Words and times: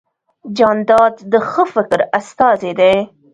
جانداد 0.57 1.15
د 1.31 1.33
ښه 1.49 1.63
فکر 1.73 1.99
استازی 2.19 2.71
دی. 2.79 2.95